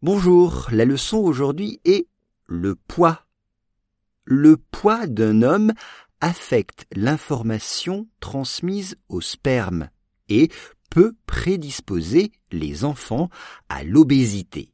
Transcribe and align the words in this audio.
Bonjour, 0.00 0.68
la 0.70 0.84
leçon 0.84 1.16
aujourd'hui 1.16 1.80
est 1.84 2.06
le 2.46 2.76
poids. 2.76 3.26
Le 4.24 4.56
poids 4.56 5.08
d'un 5.08 5.42
homme 5.42 5.72
affecte 6.20 6.86
l'information 6.94 8.06
transmise 8.20 8.94
au 9.08 9.20
sperme 9.20 9.90
et 10.28 10.52
peut 10.88 11.16
prédisposer 11.26 12.30
les 12.52 12.84
enfants 12.84 13.28
à 13.68 13.82
l'obésité. 13.82 14.72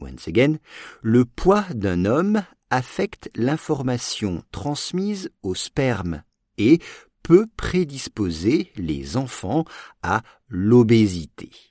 Once 0.00 0.26
again, 0.26 0.56
le 1.00 1.24
poids 1.24 1.64
d'un 1.72 2.04
homme 2.04 2.42
affecte 2.70 3.30
l'information 3.36 4.42
transmise 4.50 5.30
au 5.44 5.54
sperme 5.54 6.24
et 6.58 6.80
peut 7.22 7.46
prédisposer 7.56 8.72
les 8.74 9.16
enfants 9.16 9.64
à 10.02 10.24
l'obésité. 10.48 11.69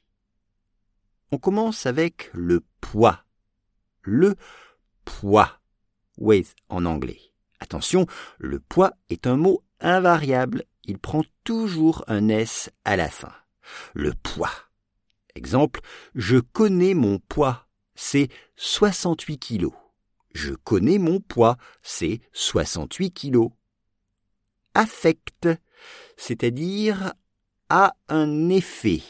On 1.32 1.38
commence 1.38 1.86
avec 1.86 2.30
le 2.34 2.64
poids. 2.82 3.24
Le 4.02 4.36
poids. 5.06 5.60
Weight 6.18 6.56
en 6.70 6.86
anglais. 6.86 7.22
Attention, 7.60 8.08
le 8.38 8.60
poids 8.60 8.94
est 9.10 9.28
un 9.28 9.38
mot 9.38 9.64
invariable. 9.80 10.66
Il 10.84 10.98
prend 10.98 11.24
toujours 11.44 12.04
un 12.08 12.30
S 12.30 12.72
à 12.84 12.96
la 12.96 13.10
fin. 13.10 13.34
Le 13.94 14.14
poids. 14.14 14.52
Exemple, 15.36 15.82
je 16.16 16.38
connais 16.38 16.94
mon 16.94 17.20
poids. 17.20 17.68
C'est 17.96 18.30
68 18.56 19.38
kilos. 19.38 19.74
Je 20.34 20.54
connais 20.54 20.98
mon 20.98 21.20
poids. 21.20 21.58
C'est 21.82 22.22
68 22.34 23.12
kilos. 23.12 23.52
Affect, 24.74 25.48
c'est-à-dire 26.18 27.14
a 27.70 27.96
un 28.08 28.50
effet. 28.50 29.02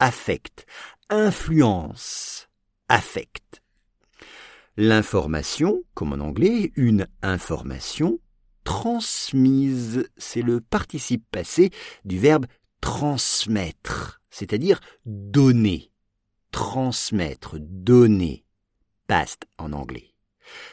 Affect 0.00 0.66
influence, 1.10 2.48
affect. 2.88 3.62
L'information, 4.76 5.82
comme 5.94 6.12
en 6.12 6.24
anglais, 6.24 6.70
une 6.76 7.08
information 7.22 8.20
transmise, 8.62 10.08
c'est 10.16 10.42
le 10.42 10.60
participe 10.60 11.24
passé 11.32 11.70
du 12.04 12.18
verbe 12.18 12.46
transmettre, 12.80 14.20
c'est-à-dire 14.30 14.78
donner. 15.04 15.90
Transmettre, 16.52 17.56
donner. 17.58 18.44
Past 19.08 19.46
en 19.58 19.72
anglais. 19.72 20.14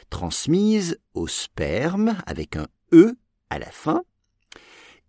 Transmise 0.08 1.00
au 1.14 1.26
sperme 1.26 2.16
avec 2.26 2.54
un 2.54 2.68
E 2.92 3.16
à 3.50 3.58
la 3.58 3.70
fin 3.70 4.04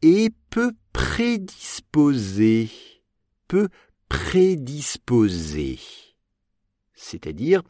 et 0.01 0.31
peut 0.49 0.73
prédisposer, 0.93 2.71
peut 3.47 3.69
prédisposer, 4.09 5.79
c'est-à-dire 6.93 7.63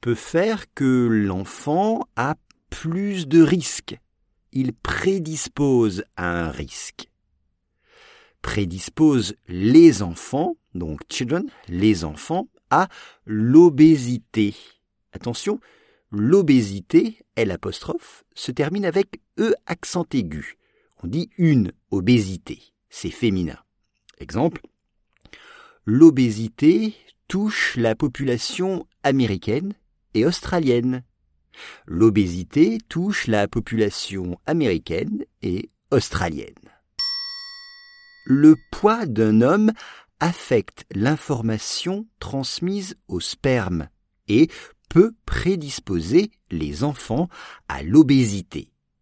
peut 0.00 0.14
faire 0.14 0.72
que 0.74 1.08
l'enfant 1.10 2.06
a 2.16 2.36
plus 2.70 3.26
de 3.26 3.42
risques. 3.42 3.98
Il 4.52 4.72
prédispose 4.72 6.04
à 6.16 6.46
un 6.46 6.50
risque. 6.50 7.08
Prédispose 8.42 9.34
les 9.48 10.02
enfants, 10.02 10.56
donc 10.74 11.00
children, 11.10 11.48
les 11.68 12.04
enfants, 12.04 12.48
à 12.70 12.88
l'obésité. 13.24 14.54
Attention, 15.12 15.60
l'obésité, 16.10 17.24
L 17.36 17.56
se 18.34 18.50
termine 18.50 18.84
avec 18.84 19.20
E 19.38 19.54
accent 19.66 20.06
aigu. 20.12 20.58
On 21.02 21.06
dit 21.06 21.30
une 21.38 21.72
obésité, 21.90 22.60
c'est 22.90 23.10
féminin. 23.10 23.58
Exemple, 24.18 24.60
l'obésité 25.86 26.94
touche 27.28 27.76
la 27.76 27.94
population 27.94 28.86
américaine 29.02 29.74
et 30.14 30.24
australienne. 30.24 31.02
L'obésité 31.86 32.78
touche 32.88 33.26
la 33.26 33.48
population 33.48 34.38
américaine 34.46 35.24
et 35.42 35.70
australienne. 35.90 36.54
Le 38.26 38.56
poids 38.72 39.06
d'un 39.06 39.42
homme 39.42 39.72
affecte 40.20 40.86
l'information 40.94 42.06
transmise 42.18 42.96
au 43.08 43.20
sperme 43.20 43.88
et 44.28 44.48
peut 44.88 45.12
prédisposer 45.26 46.30
les 46.50 46.82
enfants 46.82 47.28
à 47.68 47.82
l'obésité. 47.82 48.73